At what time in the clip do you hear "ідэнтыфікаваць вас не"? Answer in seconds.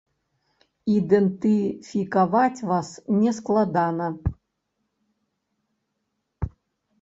0.93-3.31